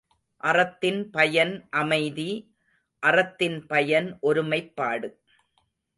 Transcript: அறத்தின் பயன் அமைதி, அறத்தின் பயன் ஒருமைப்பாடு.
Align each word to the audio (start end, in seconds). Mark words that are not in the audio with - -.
அறத்தின் 0.43 1.09
பயன் 1.09 1.67
அமைதி, 1.71 2.29
அறத்தின் 3.03 3.59
பயன் 3.67 4.17
ஒருமைப்பாடு. 4.21 5.09